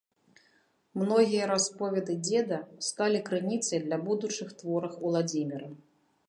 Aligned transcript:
Многія 1.01 1.49
расповеды 1.51 2.15
дзеда 2.29 2.57
сталі 2.87 3.19
крыніцай 3.29 3.79
для 3.87 4.01
будучых 4.09 4.49
твораў 4.63 4.97
Уладзіміра 5.11 5.71